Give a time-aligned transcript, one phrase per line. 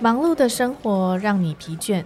[0.00, 2.04] 忙碌的生活让你疲倦，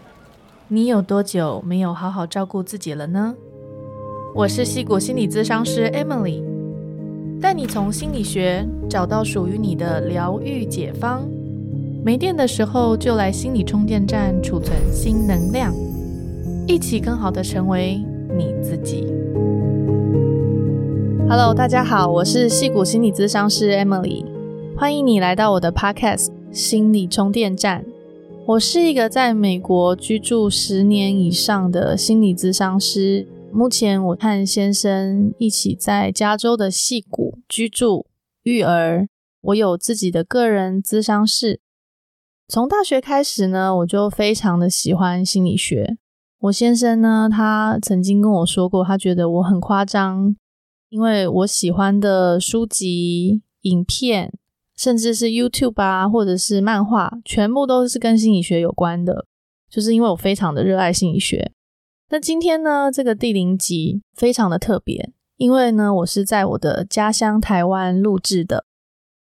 [0.69, 3.35] 你有多久没有好好照顾自己了呢？
[4.35, 6.43] 我是戏骨心理咨商师 Emily，
[7.40, 11.22] 带你从心理学找到属于你的疗愈解方。
[12.03, 15.72] 没电的时候就来心理充电站储存新能量，
[16.66, 18.02] 一起更好的成为
[18.34, 19.06] 你自己。
[21.29, 24.24] Hello，大家好，我是戏骨心理咨商师 Emily，
[24.77, 27.84] 欢迎你来到我的 Podcast 心理充电站。
[28.46, 38.07] 我是一个在美国居住十年以上的心理咨商师，目前我和先生一起在加州的戏谷居住
[38.43, 39.09] 育儿。
[39.41, 41.60] 我有自己的个人咨商室。
[42.48, 45.96] 从大学开始呢，我就非常的喜欢心理学。
[46.41, 50.37] 我先生呢，他曾经跟我说过，他觉得我很夸张。
[50.91, 54.30] 因为我喜欢的书籍、影片，
[54.77, 59.27] 甚至是 YouTube 啊，或者是漫画，全部都是跟心理学有关的。
[59.71, 61.51] 就是因为我非常的热爱心理学。
[62.10, 68.66] 那今天呢，这个第零集非常的特别，因为呢，我是在我的家乡台湾录制的。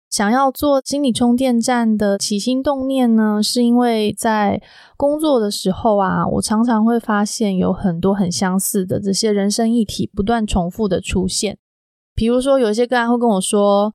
[0.09, 4.61] 想要做心理充电站的起心动念呢，是因为在
[4.97, 11.57] 工作的时候啊，我常常会发现有很多很相似的这些人生议题不断重复的出现。
[12.13, 13.93] 比如说，有一些个案会跟我说，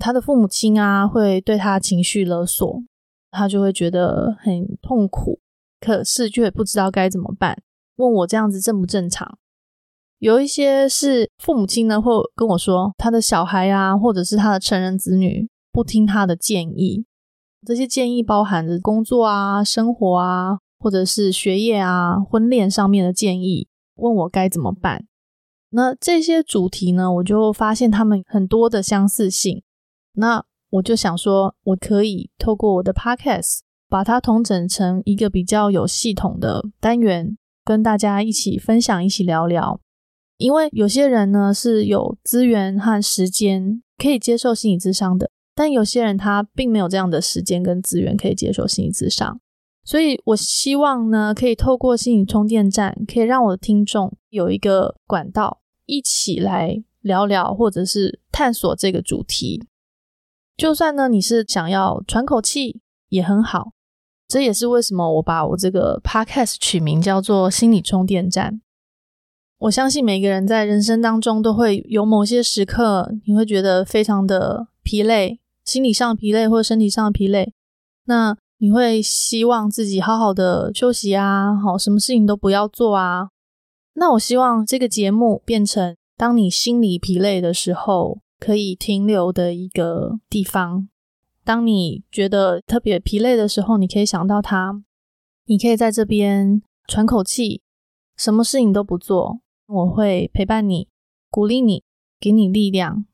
[0.00, 2.82] 他的父母亲啊会对他情绪勒索，
[3.30, 5.38] 他就会觉得很痛苦，
[5.78, 7.62] 可是却不知道该怎么办，
[7.96, 9.38] 问我这样子正不正常？
[10.18, 17.04] 有一些是父母亲呢，会跟我说，他的小孩啊，或者是他的成人子女不听他的建议。
[17.66, 25.06] 这些建议包含着工作啊、生活啊，或者是学业啊、婚恋上面的建议，问我该怎么办。
[25.70, 29.62] 那这些主题呢，我就发现他们很多的相似性。
[30.14, 39.80] 那我就想说，我可以透过我的 podcast 把它统整成一个比较有系统的单元，跟大家一起分享，一起聊聊。
[40.36, 49.38] 因为有些人呢是有资源和时间可以接受心理咨商的，但有些人他并没有这样的时间跟资源可以接受心理咨商，
[49.84, 59.66] 所以我希望呢可以透过心理充电站，可以让我的听众有一个管道，一起来聊聊或者是探索这个主题。
[60.60, 63.72] 就算呢你是想要喘口气也很好，
[64.28, 68.60] 这也是为什么我把我这个 podcast 取名叫做心理充电站。
[69.60, 77.54] 我相信每个人在人生当中都会有某些时刻，你会觉得非常的疲累，心理上疲累或身体上的疲累。
[78.04, 83.30] 那你会希望自己好好的休息啊，好，什么事情都不要做啊。
[83.94, 90.88] 那我希望这个节目变成当你心里疲累的时候可以停留的一个地方。
[91.44, 94.82] 当你觉得特别疲累的时候，你可以想到它，
[95.44, 97.62] 你可以在这边喘口气，
[98.16, 99.40] 什么事情都不做。
[99.66, 100.88] 我会陪伴你，
[101.30, 101.84] 鼓励你，
[102.18, 103.04] 给你力量。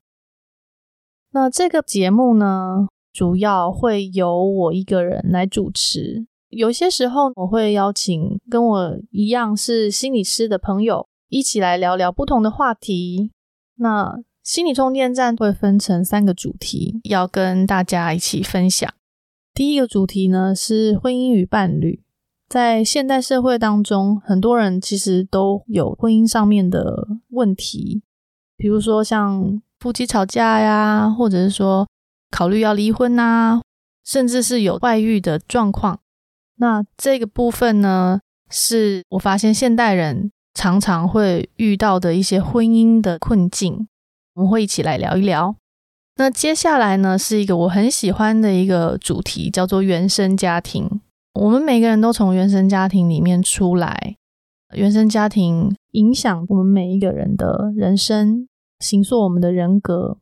[1.31, 6.25] 那这个节目呢，主要会由我一个人来主持。
[6.49, 13.31] 有些时候，我会邀请跟我一样是心理师的朋友一起来聊聊不同的话题。
[13.75, 14.17] 那
[14.47, 18.89] 心理充电站会分成三个主题，要跟大家一起分享。
[19.53, 22.01] 第一个主题呢是婚姻与伴侣。
[22.47, 28.01] 在现代社会当中，很多人其实都有婚姻上面的问题，
[28.55, 31.85] 比如说像夫妻吵架呀，或者是说
[32.31, 33.59] 考虑要离婚呐，
[34.05, 35.99] 甚至是有外遇的状况。
[36.55, 43.89] 那这个部分呢，是我发现现代人常常会遇到的一些婚姻的困境，
[44.37, 45.55] 我们会一起来聊一聊。
[46.17, 51.01] 那接下来呢，是一个我很喜欢的一个主题，叫做原生家庭。
[51.33, 54.15] 我们每个人都从原生家庭里面出来，
[54.75, 58.47] 原生家庭影响我们每一个人的人生，
[58.79, 60.19] 形塑我们的人格。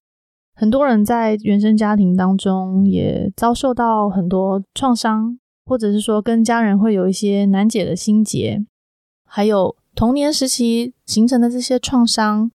[0.54, 8.66] 很多人在原生家庭当中也遭受到很多创伤，或者是说跟家人会有一些难解的心结，
[9.28, 12.50] 还有童年时期形成的这些创伤，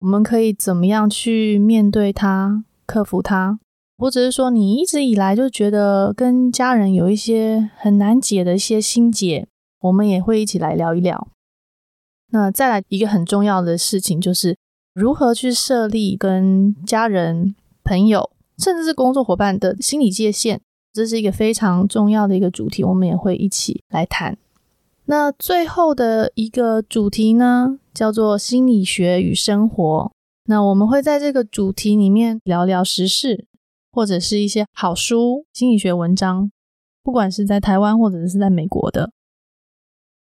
[0.00, 3.58] 我们可以怎么样去面对它，克服它？
[3.98, 9.46] 或者是说，你一直以来就觉得跟家人有一些很难解的一些心结，
[9.80, 11.28] 我们也会一起来聊一聊。
[12.32, 14.56] 那再来一个很重要的事情，就是
[14.94, 17.54] 如何去设立跟家人、
[17.84, 20.60] 朋友，甚至是工作伙伴的心理界限，
[20.94, 24.38] 这是一个非常重要的一个主题，我们也会一起来谈。
[25.10, 30.12] 那最后的一个主题呢，叫做心理学与生活。
[30.44, 33.46] 那我们会在这个主题里面聊聊时事。
[33.92, 36.52] 或者是一些好书、心理学文章，
[37.02, 39.10] 不管是在台湾或者是在美国的。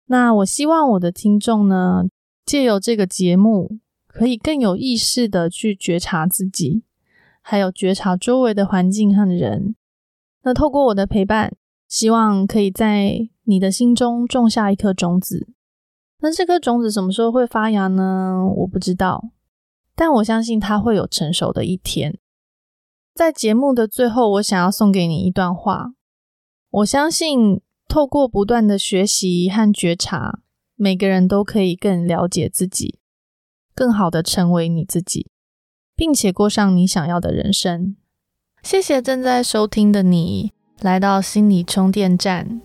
[0.05, 2.03] 那我希望我的听众呢，
[2.45, 6.83] 借由这个节目，可以更有意识的去觉察自己，
[7.41, 9.75] 还有觉察周围的环境和人。
[10.43, 11.51] 那透过我的陪伴，
[11.87, 15.47] 希望可以在你的心中种下一颗种子。
[16.19, 18.45] 那这颗种子什么时候会发芽呢？
[18.57, 19.29] 我不知道，
[19.95, 22.17] 但我相信它会有成熟的一天。
[23.13, 25.93] 在节目的最后，我想要送给你一段话。
[26.69, 30.39] 我相信，透过不断的学习和觉察，
[30.75, 32.99] 每个人都可以更了解自己，
[33.73, 35.29] 更好的成为你自己，
[35.95, 37.95] 并且过上你想要的人生。
[38.63, 40.51] 谢谢正在收听的你，
[40.81, 42.61] 来到心理充电站。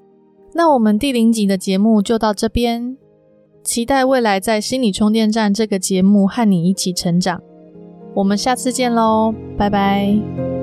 [0.53, 2.97] 那我们第零集的节目就到这边。
[3.63, 7.41] 期待未来在心理充电站这个节目和你一起成长。
[8.15, 10.60] 我们下次见喽，拜拜。